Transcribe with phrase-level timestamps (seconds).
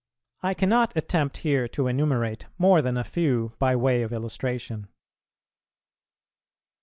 [0.41, 4.85] I cannot attempt here to enumerate more than a few by way of illustration.
[4.85, 4.89] 3.